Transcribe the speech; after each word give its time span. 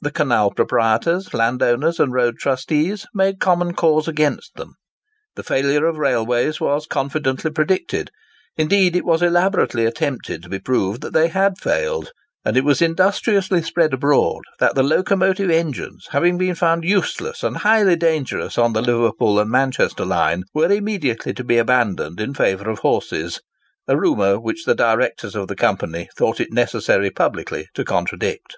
The 0.00 0.10
canal 0.10 0.50
proprietors, 0.50 1.32
landowners, 1.32 2.00
and 2.00 2.12
road 2.12 2.38
trustees, 2.40 3.06
made 3.14 3.38
common 3.38 3.72
cause 3.72 4.08
against 4.08 4.56
them. 4.56 4.74
The 5.36 5.44
failure 5.44 5.86
of 5.86 5.96
railways 5.96 6.60
was 6.60 6.86
confidently 6.88 7.52
predicted—indeed, 7.52 8.96
it 8.96 9.04
was 9.04 9.22
elaborately 9.22 9.86
attempted 9.86 10.42
to 10.42 10.48
be 10.48 10.58
proved 10.58 11.02
that 11.02 11.12
they 11.12 11.28
had 11.28 11.56
failed; 11.56 12.10
and 12.44 12.56
it 12.56 12.64
was 12.64 12.82
industriously 12.82 13.62
spread 13.62 13.92
abroad 13.92 14.42
that 14.58 14.74
the 14.74 14.82
locomotive 14.82 15.50
engines, 15.52 16.08
having 16.10 16.36
been 16.36 16.56
found 16.56 16.82
useless 16.82 17.44
and 17.44 17.58
highly 17.58 17.94
dangerous 17.94 18.58
on 18.58 18.72
the 18.72 18.82
Liverpool 18.82 19.38
and 19.38 19.52
Manchester 19.52 20.04
line, 20.04 20.42
were 20.52 20.72
immediately 20.72 21.32
to 21.32 21.44
be 21.44 21.58
abandoned 21.58 22.18
in 22.18 22.34
favour 22.34 22.68
of 22.70 22.80
horses—a 22.80 23.96
rumour 23.96 24.34
which 24.40 24.64
the 24.64 24.74
directors 24.74 25.36
of 25.36 25.46
the 25.46 25.54
Company 25.54 26.08
thought 26.16 26.40
it 26.40 26.52
necessary 26.52 27.10
publicly 27.12 27.68
to 27.74 27.84
contradict. 27.84 28.56